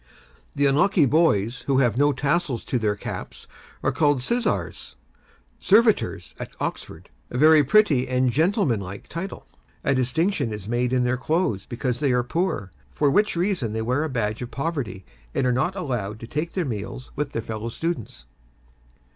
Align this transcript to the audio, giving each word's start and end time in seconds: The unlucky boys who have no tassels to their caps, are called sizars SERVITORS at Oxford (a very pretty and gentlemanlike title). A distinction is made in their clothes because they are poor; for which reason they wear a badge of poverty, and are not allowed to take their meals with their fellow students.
The 0.55 0.65
unlucky 0.65 1.05
boys 1.05 1.61
who 1.67 1.77
have 1.77 1.95
no 1.95 2.11
tassels 2.11 2.63
to 2.63 2.79
their 2.79 2.95
caps, 2.95 3.47
are 3.83 3.91
called 3.91 4.21
sizars 4.23 4.95
SERVITORS 5.59 6.33
at 6.39 6.55
Oxford 6.59 7.11
(a 7.29 7.37
very 7.37 7.63
pretty 7.63 8.07
and 8.07 8.31
gentlemanlike 8.31 9.07
title). 9.09 9.45
A 9.83 9.93
distinction 9.93 10.51
is 10.51 10.67
made 10.67 10.91
in 10.91 11.03
their 11.03 11.17
clothes 11.17 11.67
because 11.67 11.99
they 11.99 12.13
are 12.13 12.23
poor; 12.23 12.71
for 12.89 13.11
which 13.11 13.35
reason 13.35 13.73
they 13.73 13.83
wear 13.83 14.03
a 14.03 14.09
badge 14.09 14.41
of 14.41 14.49
poverty, 14.49 15.05
and 15.35 15.45
are 15.45 15.51
not 15.53 15.75
allowed 15.75 16.19
to 16.21 16.25
take 16.25 16.53
their 16.53 16.65
meals 16.65 17.11
with 17.15 17.33
their 17.33 17.41
fellow 17.43 17.69
students. 17.69 18.25